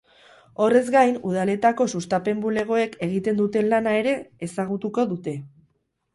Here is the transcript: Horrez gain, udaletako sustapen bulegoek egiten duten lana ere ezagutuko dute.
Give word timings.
Horrez 0.63 0.85
gain, 0.95 1.19
udaletako 1.31 1.87
sustapen 1.99 2.41
bulegoek 2.47 2.97
egiten 3.09 3.39
duten 3.43 3.71
lana 3.75 3.95
ere 4.01 4.17
ezagutuko 4.51 5.07
dute. 5.15 5.37